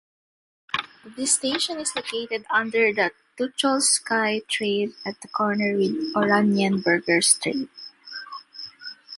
The 1.15 1.27
station 1.27 1.77
is 1.79 1.95
located 1.95 2.43
under 2.49 2.91
the 2.91 3.11
Tucholskystrabe, 3.37 4.93
at 5.05 5.21
the 5.21 5.27
corner 5.27 5.77
with 5.77 6.15
Oranienburger 6.15 7.21
Strabe. 7.23 7.69